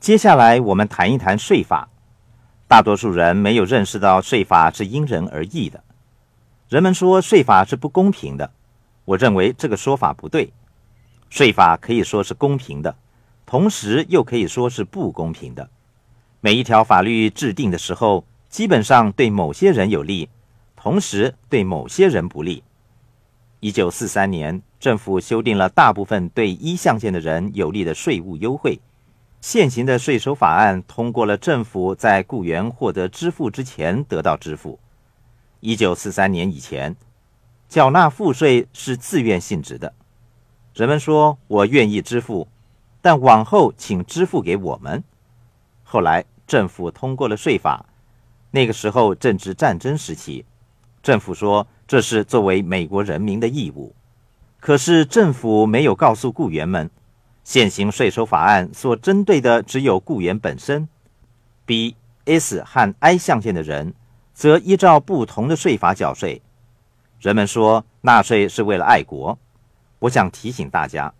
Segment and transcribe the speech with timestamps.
[0.00, 1.90] 接下来我们谈一谈税法。
[2.66, 5.84] 大多数人没有认识到税法是因人而异的。
[6.70, 8.50] 人们说税法是不公平的，
[9.04, 10.50] 我认为这个说法不对。
[11.28, 12.96] 税法可以说是公平的，
[13.44, 15.68] 同时又可以说是不公平的。
[16.40, 20.30] 每一条法律制定的时候，基本上对某些人有利，
[20.76, 22.64] 同时对某些人不利。
[23.60, 28.80] 一九四三年，政府修订了大部分对一象限的人有利的税务优惠。
[29.40, 34.78] 现行的税收法案通过了，政府在雇员获得支付之前得到支付。
[35.60, 36.94] 一九四三年以前，
[37.66, 39.94] 缴纳赋税是自愿性质的。
[40.74, 42.48] 人们说：“我愿意支付，
[43.00, 45.02] 但往后请支付给我们。”
[45.82, 47.86] 后来政府通过了税法，
[48.50, 50.44] 那个时候正值战争时期，
[51.02, 53.94] 政府说这是作为美国人民的义务。
[54.60, 56.90] 可是政府没有告诉雇员们。
[57.42, 60.88] 现行税收法案所针对的只有雇员本身
[61.66, 63.94] ，B、S 和 I 象限的人，
[64.34, 66.42] 则依照不同的税法缴税。
[67.18, 69.38] 人们说纳税是为了爱国，
[69.98, 71.12] 我想提醒大家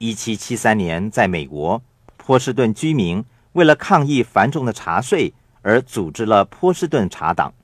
[0.00, 1.80] ：1773年，在美国，
[2.16, 5.32] 波士顿居民为了抗议繁重的茶税
[5.62, 7.54] 而组织了波士顿茶党。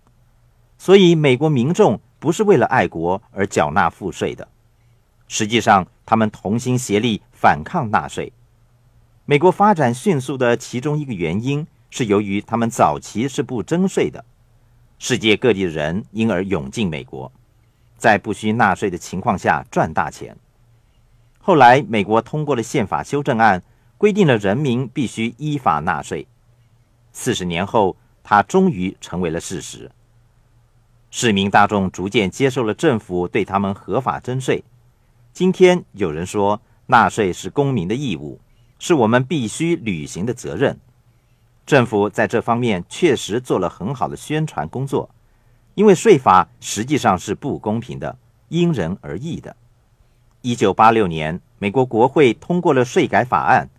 [0.79, 4.47] 所以，美国民众不是为了爱国而缴纳赋税的。
[5.29, 8.33] 实际上，他们同心协力反抗纳税。
[9.27, 14.25] 美国发展迅速的其中一个原因是由于他们早期是不征税的，
[14.99, 17.31] 世界各地的人因而涌进美国，
[17.99, 20.35] 在不需纳税的情况下赚大钱。
[21.39, 23.63] 后来，美国通过了宪法修正案，
[23.97, 26.27] 规定了人民必须依法纳税。
[27.13, 29.91] 四十年后，它终于成为了事实。
[31.11, 34.63] 市民大众逐渐接受了政府对他们合法征税。
[35.39, 38.41] 今天有人说，纳税是公民的义务，
[38.81, 40.77] 是我们必须履行的责任。
[41.65, 45.09] 政府在这方面确实做了很好的宣传工作，
[45.77, 49.55] 因为税法实际上是不公平的，因人而异的。
[50.43, 53.71] 一九八六年，美国国会通过了税改法案，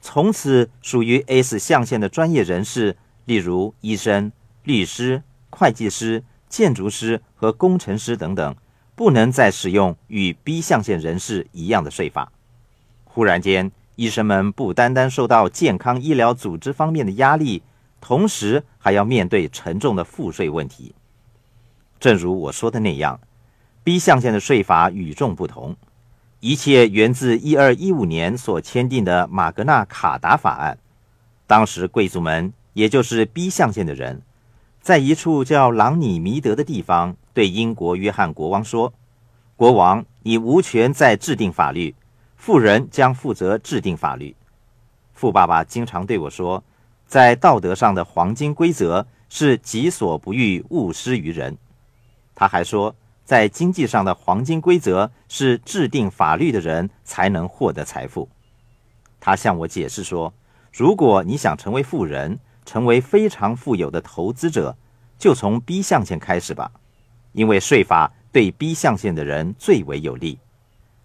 [0.00, 4.30] 从此属于 S 象限的专业人士，例如医生、
[4.62, 8.54] 律师、会计师、建筑师和工程师等等。
[9.00, 12.30] 不能再使用与 B 象限人士一样的税法。
[13.04, 17.62] 忽然间，医生们不单单受到健康医疗组织方面的压力，
[18.02, 20.94] 同时还要面对沉重的赋税问题。
[21.98, 23.18] 正如我说的那样
[23.82, 25.74] ，B 象限的税法与众不同，
[26.40, 30.76] 一切源自一二一五年所签订的马格纳卡达法案。
[31.46, 34.20] 当时贵族们，也就是 B 象限的人。
[34.82, 38.92] 在一处叫朗尼弥德的地方，对英国约翰国王说
[39.56, 41.94] ：“国王，你无权再制定法律，
[42.36, 44.34] 富人将负责制定法律。”
[45.12, 46.62] 富爸爸经常对我说
[47.06, 51.56] ：“在道德上的黄金规则是己所不欲，勿施于人。”
[52.34, 58.28] 他还说：“在经济上的黄金规则是制定法律的人才能获得财富。”
[59.20, 60.32] 他向我解释说
[60.72, 64.76] ：“如果你想成为富人，”成为非常富有的投资者，
[65.18, 66.70] 就从 B 象限开始吧，
[67.32, 70.38] 因为税法对 B 象限的人最为有利。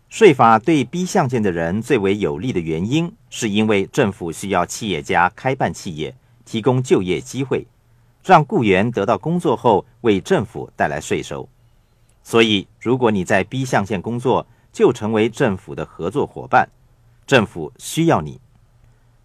[0.09, 6.15] 税法对 B 象限的人最为有利的原因，是因为政府需要企业家开办企业，
[6.45, 7.65] 提供就业机会，
[8.23, 11.49] 让雇员得到工作后为政府带来税收。
[12.23, 16.69] 所以，如果你在 B 象限工作，就成为政府的合作伙伴，
[17.27, 18.39] 政府需要你。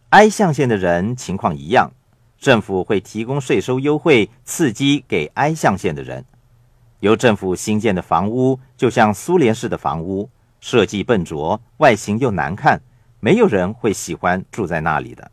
[0.08, 1.92] I 象限的人情况一样。
[2.38, 6.24] 政府会提供税收优惠，刺激给 I 象限的人。
[7.00, 10.28] 由政府新建的房屋就像苏联式的房屋，
[10.60, 12.80] 设计笨拙，外形又难看，
[13.20, 15.30] 没有人会喜欢住在那里的。